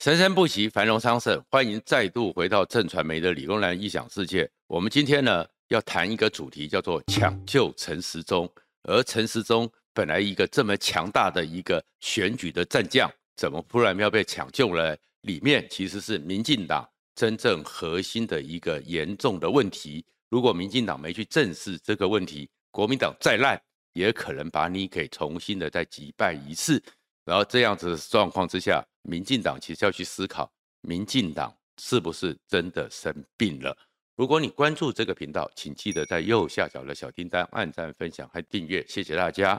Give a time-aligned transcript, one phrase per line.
[0.00, 1.38] 生生不息，繁荣昌盛。
[1.50, 4.50] 欢迎再度回到正传媒的理工男异想世界。
[4.66, 8.50] 我们今天呢要谈一个主题，叫做抢救陈时中。
[8.84, 14.96] 而陈时中本来一个这么强大的一个选举的战将，怎么突然要被抢救了？
[15.20, 20.02] 里面其实是民进党真正核心的一个严重的问题。
[20.30, 23.60] 如果民进党没去正视这个问题，国民党再烂，
[23.92, 26.82] 也可能把你给重新的再击败一次。
[27.30, 28.84] 然后这样子的状况之下。
[29.02, 30.52] 民进党其实要去思考，
[30.82, 33.74] 民进党是不是真的生病了？
[34.14, 39.58] 如果你关注这个频道，请记得在右下角的小叮当按赞、分享和订阅，谢谢大家。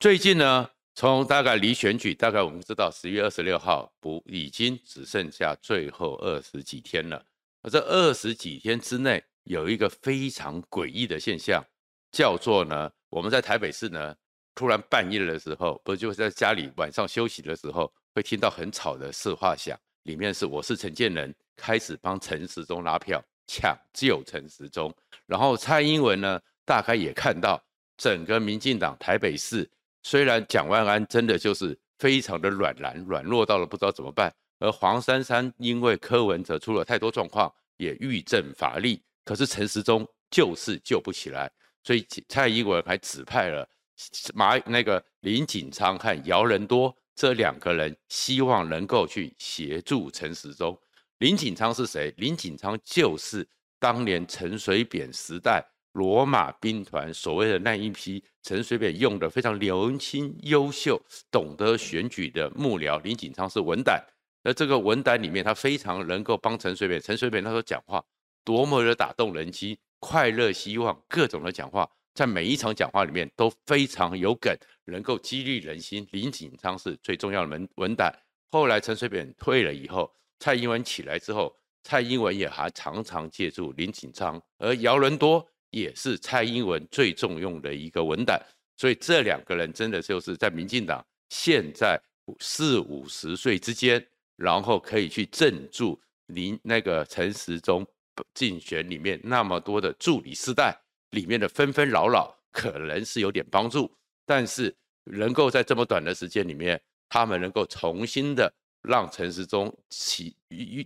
[0.00, 7.24] 最近呢，从大概离选举，大概我们知道十月二十六号不已经只剩下最后二十几天了。
[7.62, 11.64] 而这二十几天之内，有一个非常诡异的现象，
[12.10, 14.12] 叫做呢，我们在台北市呢，
[14.54, 17.92] 突然半夜的时候，不就是在家里晚上休息的时候。
[18.14, 24.94] 会听到很吵的市话响，里面是我是陈建仁，开始帮陈时中拉票，抢救陈时中。
[25.24, 27.58] 然后蔡英文呢，大概也看到
[27.96, 29.66] 整个民进党台北市，
[30.02, 41.50] 虽然蒋万安真的就是非常的软烂，软弱到了不知道怎么办，而黄珊珊因为柯文哲出了太多状况，也欲振乏力，可是陈时中就是救不起来，
[41.82, 43.66] 所以蔡英文还指派了
[44.34, 46.94] 马那个林锦昌和姚人多。
[47.14, 50.76] 这两个人希望能够去协助陈时中。
[51.18, 52.12] 林锦昌是谁？
[52.16, 53.46] 林锦昌就是
[53.78, 61.00] 当年陈水扁时代罗马兵团所谓的那一批陈水扁用的非常年轻、优秀、
[61.30, 63.00] 懂得选举的幕僚。
[63.02, 64.02] 林锦昌是文胆，
[64.42, 66.98] 而这个文胆里面，他非常能够帮陈水扁。
[66.98, 68.02] 陈水扁那时候讲话
[68.42, 71.88] 多么的打动人心，快乐、希望各种的讲话。
[72.14, 76.06] 在每一场讲话里面都非常有梗，能够激励人心。
[76.12, 78.14] 林锦昌是最重要的文文胆。
[78.50, 88.40] 后来陈水扁退了以后，蔡英文起来之后，蔡英文也还常常借助林锦昌，而姚人多也是蔡英文最重用的一个文胆。
[88.76, 91.98] 所以这两个人真的就是在民进党现在
[92.40, 94.04] 四五十岁之间，
[94.36, 97.86] 然后可以去镇住林那个陈时中
[98.34, 100.78] 竞选里面那么多的助理世代。
[101.12, 103.90] 里面的纷纷扰扰可能是有点帮助，
[104.26, 104.74] 但是
[105.04, 106.78] 能够在这么短的时间里面，
[107.08, 108.52] 他们能够重新的
[108.82, 110.36] 让陈时中起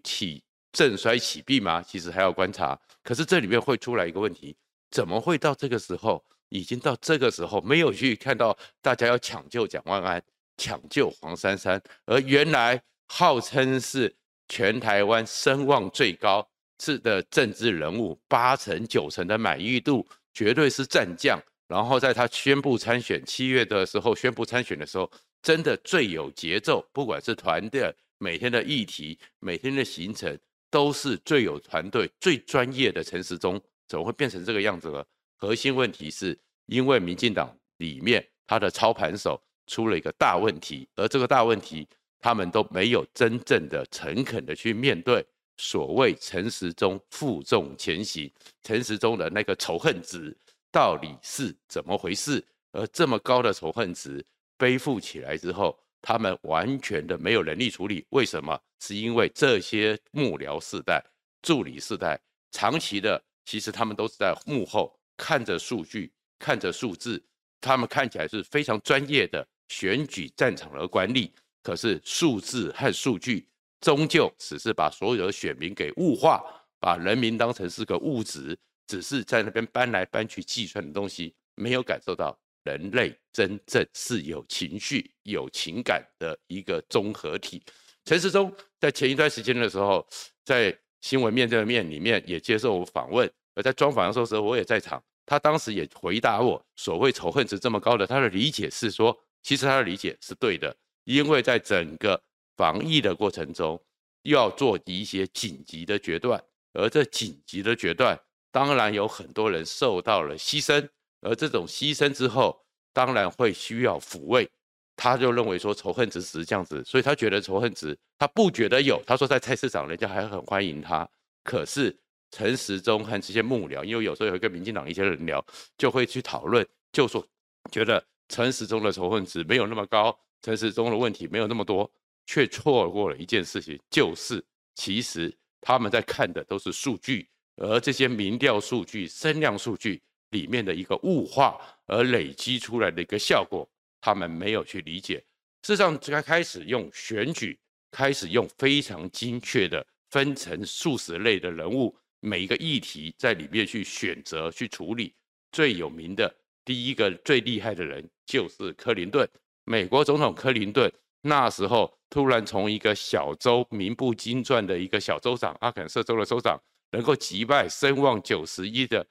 [0.04, 1.82] 起振衰起毙吗？
[1.82, 2.78] 其实还要观察。
[3.02, 4.56] 可是这里面会出来一个问题：
[4.90, 10.22] 怎么会到这个时候，已经到这个时候，没有去看到大家要抢救蒋万安、
[10.56, 14.14] 抢救黄珊珊，而原来号称是
[14.48, 16.48] 全台湾声望最高。
[16.80, 21.40] 是的政治人物，八成九成的满意度，绝对是战将。
[21.68, 25.10] 然后在他宣布参选七月的时候，宣布参选的时候，
[25.42, 30.38] 真的最有节奏，不管是团队每天的议题、每天的行程，
[30.70, 35.04] 都是最有团队、最专业的陈时中，怎么会变成这个样子呢？
[35.36, 41.86] 核心问题是因为民进党里面他的操盘手出了一个大问题，而这个大问题
[42.20, 45.26] 他们都没有真正的诚恳的去面对。
[45.56, 48.30] 所谓陈时中负重前行，
[48.62, 50.36] 陈时中的那个仇恨值
[50.70, 52.44] 到底是怎么回事？
[52.72, 54.24] 而这么高的仇恨值
[54.58, 58.04] 背负起来之后，他们完全的没有能力处理。
[58.10, 58.60] 为什么？
[58.80, 61.02] 是因为这些幕僚世代、
[61.40, 67.22] 助理世代，长期的其实他们都是在幕后看着数据、看着数字，
[67.58, 73.48] 他们看起来是非常专业的选举战场的管理，可是数字和数据。
[73.80, 76.42] 终究只是把所有的选民给物化，
[76.80, 78.56] 把人民当成是个物质，
[78.86, 87.62] 只是在那边搬来搬去计算的东西，没有感受到人类真正是有情绪、有情感的一个综合体。
[88.04, 90.06] 陈时中在前一段时间的时候，
[90.44, 95.02] 在新闻面对面里面也接受访问，而在专访的时候时候，我也在场。
[95.26, 102.22] 他当时也回答我，所谓仇恨值这么高的，他的理解是说，其实他的理解是对的，因为在整个。
[102.56, 103.80] 防疫的过程中，
[104.22, 106.42] 要做一些紧急的决断，
[106.72, 108.18] 而这紧急的决断，
[108.50, 110.88] 当然有很多人受到了牺牲，
[111.20, 114.48] 而这种牺牲之后，当然会需要抚慰。
[114.96, 119.02] 他就认为说仇恨值是这样子，所以他觉得仇恨值，他不觉得有。
[119.06, 121.06] 他说在菜市场人家还很欢迎他，
[121.44, 121.94] 可是
[122.30, 125.44] 陈时中和这些幕僚，因为有时候有一个民进党一些人聊，
[125.76, 127.22] 就会去讨论，就说
[127.70, 131.90] 觉得陈时中的仇恨值没有那么高，陈时中的问题没有那么多。
[132.26, 134.44] 却错过了一件事情，就是
[134.74, 143.66] 其实他们在看的都是数据，而这些民调数据、声量数据里面的一个物化而累积出来的一个效果，
[144.00, 145.24] 他们没有去理解。
[145.62, 147.58] 事实上，才开始用选举
[147.90, 155.14] 开始用非常精确的分成数十类的人物，每一个议题在里面去选择去处理。
[155.52, 156.32] 最有名的
[156.64, 159.28] 第一个最厉害的人就是克林顿，
[159.64, 160.92] 美国总统克林顿。
[161.26, 166.56] 那时候突然从一个小州名不经传的一个小州长，阿肯色州的州长，
[166.92, 169.04] 能够击败声望九十一的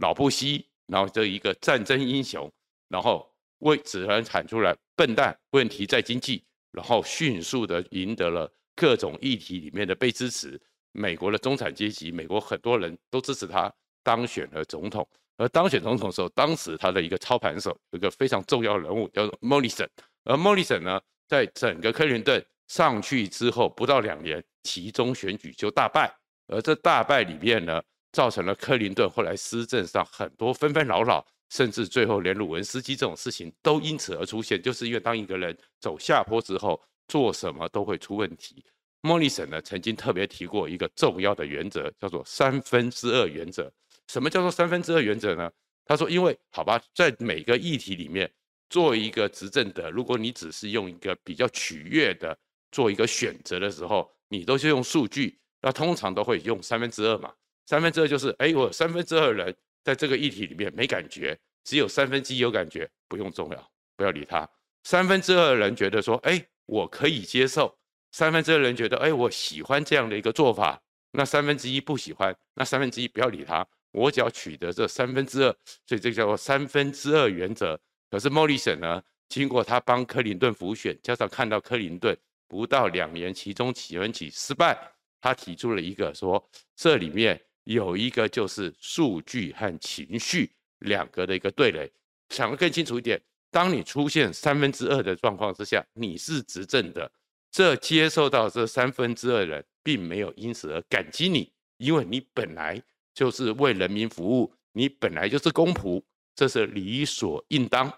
[0.00, 2.50] 老布希，然后这一个战争英雄，
[2.88, 10.58] 然后为只能喊出来笨蛋，问题在经济，然后迅速的赢得了各种议题里面的被支持，
[10.92, 13.70] 美国的中产阶级，美国很多人都支持他
[14.02, 15.06] 当选了总统，
[15.36, 19.86] 而当选总统的时候，当时他的一个操盘手，一个非常重要的人物叫做莫里森，
[20.24, 20.98] 而莫里森呢。
[21.28, 26.14] 在整个克林顿上去之后，不到两年，其中选举就大败，
[26.46, 27.82] 而这大败里面呢，
[28.12, 38.64] 造成了克林顿后来施政上很多纷纷扰扰，甚至最后连鲁文斯基这种事情都因此而出现，就是因为当一个人走下坡之后，做什么都会出问题。
[39.00, 43.72] 莫里森呢，曾经特别提过一个重要的原则，叫做三分之二原则。
[44.08, 45.50] 什么叫做三分之二原则呢？
[45.84, 48.30] 他说，因为好吧，在每个议题里面。
[48.72, 52.34] 做一个执政的，如果你只是用一个比较取悦的
[52.70, 57.30] 做一个选择的时候，你都是用数据，那通常都会用三分之二嘛。
[57.66, 59.54] 三分之二就是，哎，我三分之二人
[59.84, 64.48] 在这个议题里面没感觉，只有三分之一有感觉，不用重要，不要理他。
[64.84, 67.76] 三分之二人觉得说，哎，我可以接受。
[68.10, 70.80] 三分之二人觉得，哎，我喜欢这样的一个做法。
[71.10, 75.54] 那三分之一不喜欢，那三分之一不要理他，我只要取得这三分之二，
[75.86, 77.78] 所以这叫做三分之二原则。
[78.12, 82.14] 可是莫里森呢，经过他帮克林顿辅选，加上看到克林顿
[82.46, 84.78] 不到两年其中选举失败，
[85.18, 91.90] 他提出了一个说，这里面有一个就是数据和情绪两个的一个对垒。
[92.28, 93.18] 想得更清楚一点，
[93.50, 97.10] 当你出现三分之二的状况之下，你是执政的，
[97.50, 102.78] 这接受到这三分之二的人并没有因此而感激你，因为你本来
[103.14, 106.02] 就是为人民服务，你本来就是公仆，
[106.34, 107.90] 这是理所应当。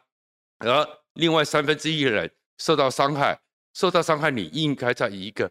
[0.59, 3.41] 而另外三分之一的人受到伤害，
[3.73, 5.51] 受到伤害，你应该在一个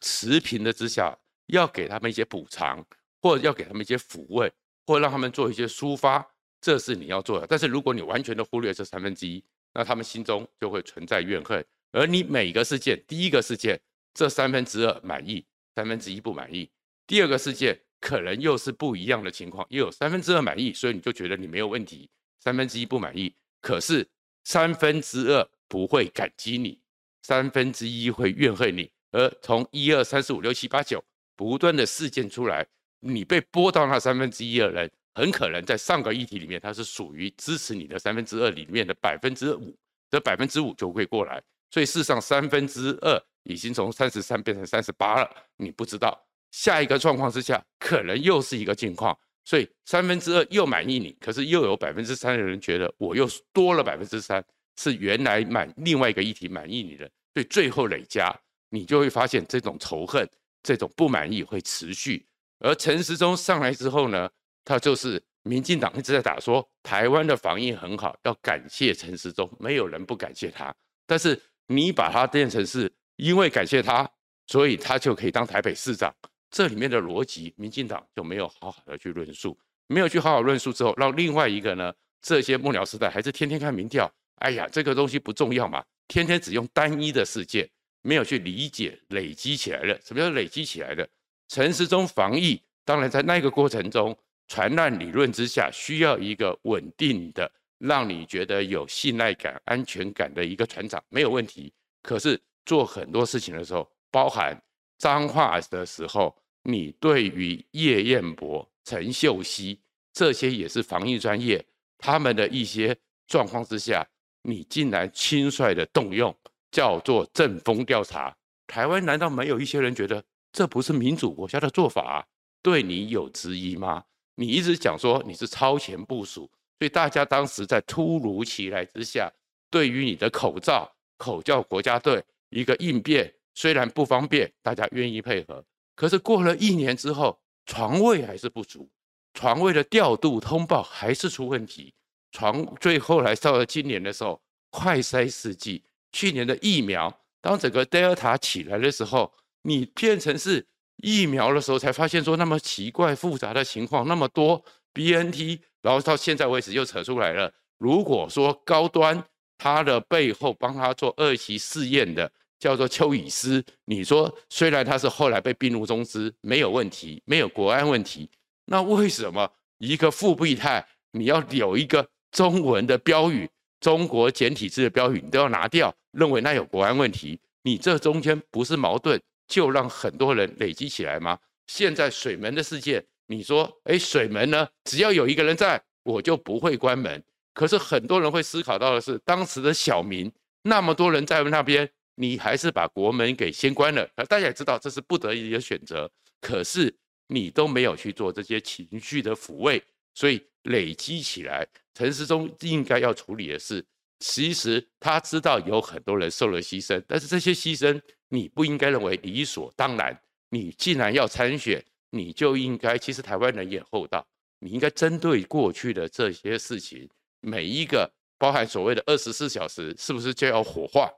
[0.00, 2.84] 持平的之下，要给他们一些补偿，
[3.20, 4.50] 或者要给他们一些抚慰，
[4.86, 6.26] 或让他们做一些抒发，
[6.60, 7.46] 这是你要做的。
[7.46, 9.42] 但是如果你完全的忽略这三分之一，
[9.74, 11.64] 那他们心中就会存在怨恨。
[11.92, 13.80] 而你每个事件，第一个事件
[14.14, 15.44] 这三分之二满意，
[15.74, 16.66] 三分之一不满意；
[17.06, 24.08] 第二个事件可能又是不一样的情况，又有三分之二满意，所以你就觉得你没有问题，三分之一不满意，可是。
[24.44, 26.80] 三分之二不会感激你，
[27.22, 28.90] 三分之一会怨恨你。
[29.12, 31.02] 而从一二三四五六七八九
[31.36, 32.66] 不断的事件出来，
[33.00, 39.76] 你被拨到那三分之一的人，很可能在上个议题里面，他是属于支持你的三分之二里面的百分之五，
[40.10, 41.42] 这百分之五就会过来。
[41.70, 45.30] 所以事实上，三分之二已经从三十三变成三十八了。
[45.56, 46.18] 你不知道
[46.50, 49.18] 下一个状况之下，可能又是一个境况。
[49.44, 54.44] 所以三分之二又满意你，可是又有百分之三的人觉得我又多了百分之三，
[54.76, 57.04] 是原来满另外一个议题满意你的，
[57.34, 58.32] 所以最后累加，
[58.70, 60.28] 你就会发现这种仇恨、
[60.62, 62.24] 这种不满意会持续。
[62.60, 64.30] 而陈时中上来之后呢，
[64.64, 70.72] 他就是民进党一直在打说台湾的防疫很好，要感谢陈时中，没有人不感谢他。
[71.04, 74.08] 但是你把他变成是因为感谢他，
[74.46, 76.14] 所以他就可以当台北市长。
[76.52, 81.90] 这里面的逻辑，民进党就没有好好的去论述，没有去好好论述之后，让另外一个呢，
[82.20, 87.66] 这些幕僚时代还是天天看民调，哎呀，这个东西不重要嘛，天天只用单一的事件，
[88.02, 89.98] 没有去理解累积起来的。
[90.04, 91.08] 什么叫累积起来的？
[91.48, 94.14] 陈时中防疫，当然在那个过程中，
[94.46, 101.72] 传染理论之下，需要一个稳定的，让你觉得有信赖感、安全感的一个船长，没有问题。
[102.02, 104.54] 可是做很多事情的时候，包含
[104.98, 106.36] 脏话的时候。
[106.64, 109.80] 你对于叶彦博、陈秀熙
[110.12, 111.64] 这些也是防疫专业，
[111.98, 114.06] 他们的一些状况之下，
[114.42, 116.34] 你竟然轻率的动用，
[116.70, 118.36] 叫做阵风调查。
[118.66, 122.26] 台湾难道没有一些人觉得这不是民主国家的做法？
[122.62, 124.04] 对你有质疑吗？
[124.36, 129.30] 你一直讲说你是超前部署，所以大家当时在突如其来之下，
[129.70, 135.64] 对于你的口罩口叫国家队一个应变，虽然不方便，大家愿意配合。
[135.94, 138.90] 可是过了一年之后，床位还是不足，
[139.34, 141.94] 床位的调度通报还是出问题。
[142.32, 149.32] 床最后来到了今年的时候，快筛试剂，去年的疫苗，当整个 Delta 起来的时候，
[149.62, 157.52] 你变成是疫苗的时候，才发现说那么奇怪复杂的情况那么多 BNT，然后到现在为止又扯出来了。
[157.78, 159.22] 如果说高端
[159.58, 162.32] 它的背后帮他做二期试验的。
[162.62, 163.64] 叫做邱已思。
[163.86, 168.30] 你说虽然他是后来被并入中资，没有问题，没有国安问题，
[168.66, 173.50] 那为什么一个富必泰你要有一个中文的标语，
[173.80, 177.40] 中国简体字的标语你都要拿掉，认为那有国安问题？
[177.64, 181.36] 你这中间不是矛盾，就让很多人累积起来吗？
[181.66, 184.68] 现在水门的事件，你说，哎，水门呢？
[184.84, 187.20] 只要有一个人在，我就不会关门。
[187.54, 190.30] 可是很多人会思考到的是，当时的小民
[190.62, 194.06] 那么多人在那边，你还是把国门给先关了。
[194.16, 196.94] 大家也知道这是不得已的选择，可是
[197.28, 199.82] 你都没有去做这些情绪的抚慰，
[200.14, 203.84] 所以累积起来，陈时中应该要处理的是，
[204.20, 210.18] 其实他知道有很多人受了牺牲，但是这些牺牲你不应该认为理所当然。
[210.50, 214.26] 你既然要参选，你就应该，其实台湾人也厚道，
[214.58, 217.08] 你应该针对过去的这些事情，
[217.40, 221.10] 每一个包含所谓的二十四小时，是不是就要火化？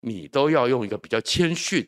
[0.00, 1.86] 你都要用一个比较谦逊、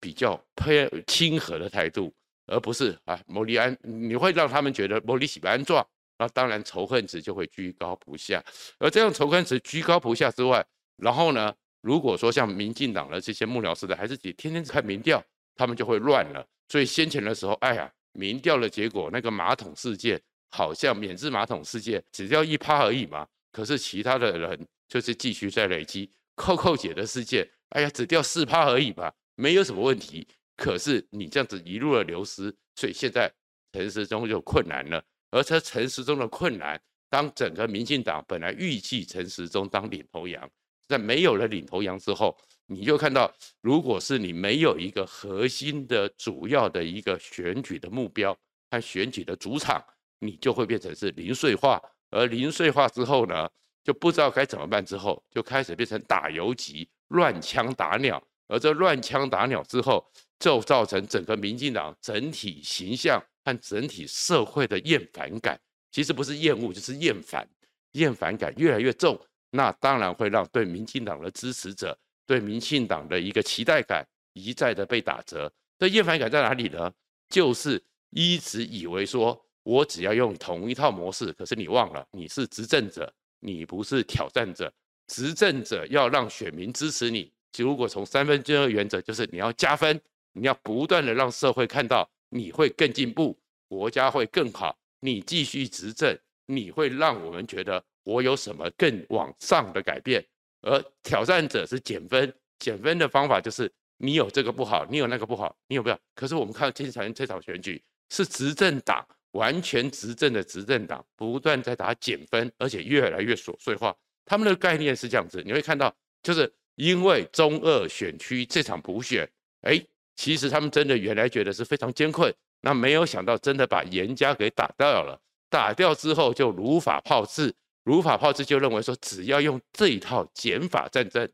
[0.00, 2.12] 比较偏亲和的态度，
[2.46, 5.86] 而不是啊，莫里安，你会让他们觉得莫里喜不安状，
[6.18, 8.42] 那当然仇恨值就会居高不下。
[8.78, 10.64] 而这样仇恨值居高不下之外，
[10.96, 15.22] 然后呢，如果说像民进党的这些幕僚似的，还是天天看民调。
[15.56, 23.24] 他们就会乱了，所以先前的时候，哎呀，民调的结果那个马桶事件，好像免治马桶事件只要一趴而已嘛。
[23.52, 30.26] 可是其他的人就是继续在累积，扣扣姐的事件，哎呀，只掉四趴而已吧，没有什么问题。
[30.56, 33.32] 可是你这样子一路的流失，所以现在
[33.72, 35.02] 陈时中就困难了。
[35.30, 40.48] 而这陈时中的困难，当整个民进党本来预计陈时中当领头羊，
[40.86, 42.36] 在没有了领头羊之后。
[42.66, 48.34] 你就看到，如果是你没有一个核心的主要的一个选举的目标
[48.70, 49.84] 和选举的主场，
[50.20, 51.78] 你就会变成是零碎化。
[52.08, 53.46] 而零碎化之后呢，
[53.84, 54.84] 就不知道该怎么办。
[54.84, 58.20] 之后就开始变成打游击、乱枪打鸟。
[58.48, 60.04] 而这乱枪打鸟之后，
[60.40, 65.60] 就造成整个民进党整体形象和整体社会的厌烦感。
[65.92, 67.48] 其实不是厌恶，就是厌烦，
[67.92, 69.16] 厌烦感越来越重。
[69.50, 71.96] 那当然会让对民进党的支持者。
[72.26, 76.90] 对民进党的一个期待感一再的被打折，这厌烦感在哪里呢？
[77.28, 83.12] 就是一直以为说我只要用同一套模式，可是你忘了你是执政者，
[83.44, 84.72] 你不是挑战者。
[85.06, 90.00] 执政者要让选民支持你，如果从三分之二原则，就是你要加分，
[90.32, 100.24] 你要不断的让社会看到你会更进步，国家会更好，你继续执政，你会让我们觉得我有什么更往上的改变。
[100.62, 105.98] 而挑战者是减分，减分的方法就是你有这个不好，你有那个不好，你有没有？
[106.14, 113.94] 可是我们看到今天这场选举是执政党完全执政的执政党不断在打减分，而且越来越琐碎化。
[114.24, 119.28] 他们的概念是这样子，你会看到，就是因为中二选区这场补选，
[119.60, 119.80] 哎，
[120.16, 127.54] 其实他们真的原来觉得是非常艰困，那没有想到真的把严家给打掉了，打掉之后就如法炮制。
[127.84, 131.28] 如法炮制，就认为说，只要用这一套减法战争，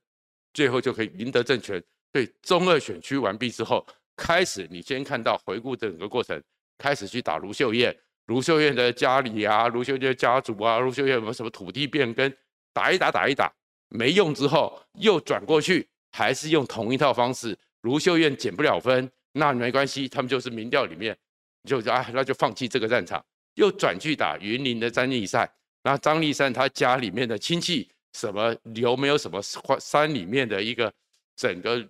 [0.52, 1.80] 最后就可以赢得政权。
[2.10, 6.42] 对中二选区完毕之后，开始你先看到回顾整个过程，
[6.80, 7.94] 开始去打卢秀燕，
[8.26, 12.32] 卢秀燕的家里啊，卢秀燕的家族啊，卢秀燕有没有什么土地变更，
[12.72, 13.52] 打一打打一打，
[13.90, 17.56] 没用之后，又转过去，还是用同一套方式。
[17.82, 21.16] 卢秀燕减不了分，那没关系，他们就是民调里面，
[21.64, 23.22] 就啊，那就放弃这个战场，
[23.54, 25.50] 又转去打云林的张丽善。
[25.82, 29.40] 那张丽善他家里面的亲戚，什么有没有什么
[29.78, 30.92] 山里面的一个
[31.36, 31.82] 整个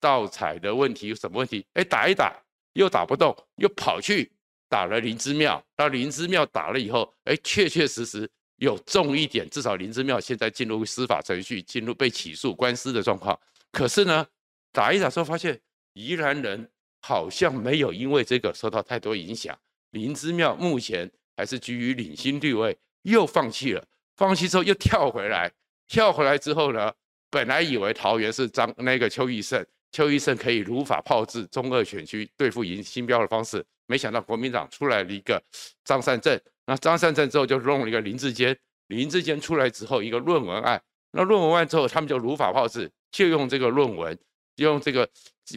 [0.00, 1.08] 盗采的问题？
[1.08, 1.64] 有什么问题？
[1.74, 2.34] 哎，打一打
[2.76, 4.30] 又打不动，又跑去
[4.68, 5.62] 打了林姿妙。
[5.76, 13.38] 那林姿妙打了以后，哎，确确实实有重一点，至少林姿妙现在进入司法程序，进入被起诉官司的状况。
[13.72, 14.26] 可是呢，
[14.72, 15.60] 打一打之后发现
[15.94, 19.58] 宜兰人好像没有因为这个受到太多影响。
[19.90, 22.76] 林姿妙目前还是居于领先地位。
[23.02, 25.48] 又放弃了，放弃之后又跳回来，
[25.86, 26.92] 跳回来之后呢，
[27.30, 35.42] 本来以为桃园是张那个邱义胜，邱医生可以如法炮制中二选区对付赢新标的方式，没想到国民党出来了一个
[35.84, 38.56] 张善政，那张善政之后就弄了一个林志坚，
[38.88, 44.18] 林志坚出来之后一个论文案，那论文案之后他们就如法炮制，就用这个论文，
[44.56, 45.08] 用这个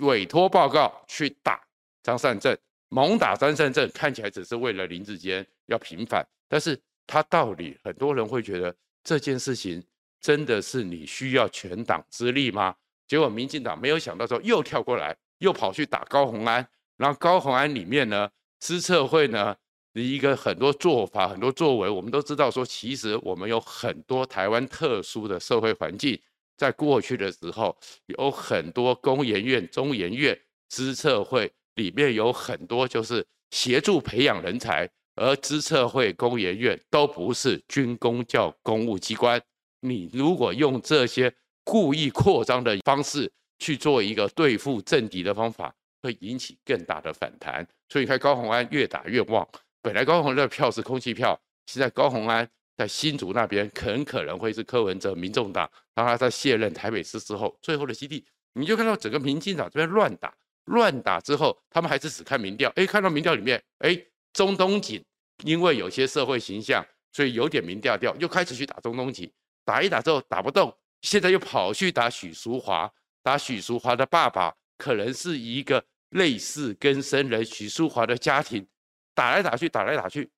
[0.01, 1.61] 委托报告去打
[2.03, 2.57] 张善政，
[2.89, 6.79] 猛打张善政，看起来只是为了林志坚要平反，但是。
[7.11, 9.83] 他道理，很多人会觉得这件事情
[10.21, 12.75] 真的是你需要全党之力吗？
[13.09, 19.55] 结果民进党没有想到说又跳过来，又跑去打高虹安，然后高虹安里面呢，资策会呢
[19.93, 26.21] 一个很多做法、很多作为，我们都知道说，其实我们有很多台湾特殊的社会环境，
[26.55, 27.75] 在过去的时候，
[28.05, 39.41] 有很多工研院、中研院、资策会里面有很多就是协助培养人才，而资策会、工研院都不是军公教公务机关。
[39.81, 47.67] 你如果用这些故意扩张的方式去做一个对付政敌的方法，会引起更大的反弹。
[47.87, 49.47] 所以你看高虹安越打越旺，
[49.81, 52.47] 本来高虹安的票是空气票，现在高虹安
[52.77, 60.33] 在新竹那边很可能会是柯文哲、民众党，当他在卸任台北市之后最后的基地，你就看到整个民进党这边乱打，
[60.65, 63.97] 乱打之后，他们还是只看民调，哎，看到民调里面，哎，
[64.33, 65.03] 中东锦
[65.43, 69.29] 因为有些社会形象，所以有点民调调，又开始去打中东锦。
[69.65, 72.91] 打一打之后打不动，现在又跑去打许淑华，
[73.23, 78.67] 打许淑华的爸爸可能是一个类似跟生人许淑华的家庭，
[79.13, 80.29] 打来打去，打来打去，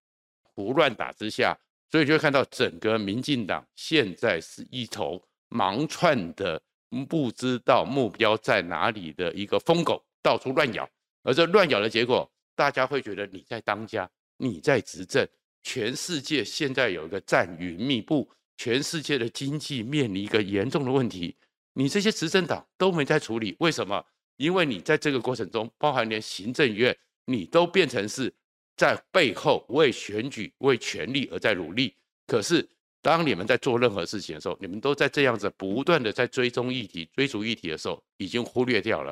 [0.42, 1.58] 胡乱打之下，
[1.90, 6.62] 所以就会看到整个民进党现在是一头忙窜的，
[7.10, 10.88] 不知道目标在哪里的一个疯狗，到处乱咬，
[11.24, 15.28] 而这乱咬的结果，大家会觉得你在当家，你在执政，
[15.64, 18.30] 全世界现在有一个战云密布。
[18.64, 21.36] 全世界的经济面临一个严重的问题，
[21.74, 24.06] 你这些执政党都没在处理，为什么？
[24.38, 28.32] 因为你在这个过程中，包含连行政院，你都变成是
[28.78, 31.96] 在背后为选举、为权力而在努力。
[32.28, 32.70] 可是
[33.02, 39.12] 当你们在做任何事情的时候，你们都在这样子不断的在追踪议题、追逐议题的时候，已经忽略掉了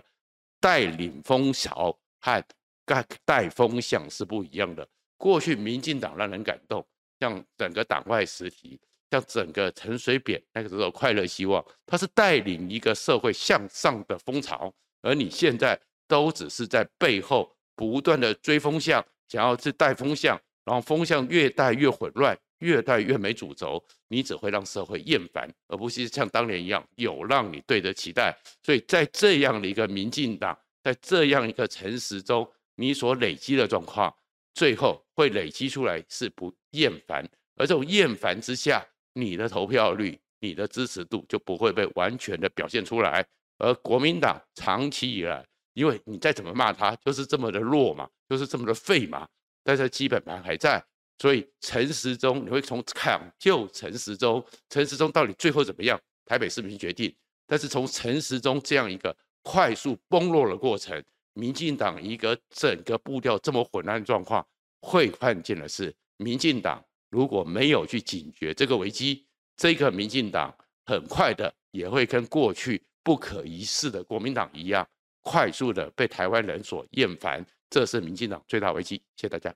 [0.59, 2.45] 带领风潮和
[2.85, 4.87] 带带风向是不一样的。
[5.17, 6.87] 过去民进党让人感动，
[7.19, 8.79] 像整个党外实体。
[9.11, 28.37] 像整个陈水扁那个时候快乐希望，他是带领一个社会向上的风潮，而你现在都只是在背后不断的追风向，想要去带风向，然后风向越带越混乱，越带越没主轴，你只会让社会厌烦，而不是像当年一样有让你对得期待。
[28.61, 34.13] 所以在这样的一个民进党，在这样一个城市中，你所累积的状况，
[34.53, 38.85] 最后会累积出来是不厌烦，而这种厌烦之下。
[39.13, 43.25] 你的投票率、你的支持度就不会被完全的表现出来，
[43.57, 49.27] 而国民党长期以来，因为你再怎么骂他，就是这么的弱嘛，就是这么的废嘛，
[49.63, 50.83] 但是基本盘还在，
[51.17, 55.99] 所以陈时中你会从抢救陈时中，陈时中到底最后怎么样？
[56.25, 57.13] 台北市民决定。
[57.47, 64.45] 但是从陈时中这样一个快速崩落的过程，民进党一个整个步调这么混乱的状况，
[64.81, 66.85] 会看见的是民进党。
[67.09, 69.25] 如果没有去警觉这个危机，
[69.57, 70.53] 这个民进党
[70.85, 74.87] 很快的也会跟过去不可一世的国民党一样，
[75.21, 77.45] 快速的被台湾人所厌烦。
[77.69, 78.95] 这是民进党最大危机。
[79.15, 79.53] 谢谢大家。